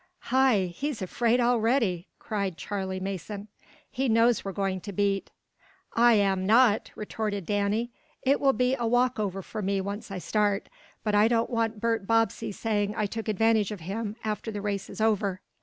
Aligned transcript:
"Hi! 0.33 0.61
He's 0.75 0.99
afraid 1.03 1.39
already!" 1.39 2.07
cried 2.17 2.57
Charley 2.57 2.99
Mason. 2.99 3.49
"He 3.87 4.09
knows 4.09 4.43
we're 4.43 4.51
going 4.51 4.81
to 4.81 4.91
beat!" 4.91 5.29
"I 5.93 6.13
am 6.13 6.43
not!" 6.47 6.89
retorted 6.95 7.45
Danny. 7.45 7.91
"It 8.23 8.39
will 8.39 8.53
be 8.53 8.73
a 8.73 8.87
walkover 8.87 9.43
for 9.43 9.61
me 9.61 9.79
once 9.79 10.09
I 10.09 10.17
start. 10.17 10.69
But 11.03 11.13
I 11.13 11.27
don't 11.27 11.51
want 11.51 11.79
Bert 11.79 12.07
Bobbsey 12.07 12.51
saying 12.51 12.95
I 12.97 13.05
took 13.05 13.27
advantage 13.27 13.71
of 13.71 13.81
him, 13.81 14.15
after 14.23 14.49
the 14.49 14.59
race 14.59 14.89
is 14.89 15.01
over." 15.01 15.39